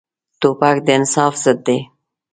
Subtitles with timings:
[0.41, 1.79] توپک د انصاف ضد دی.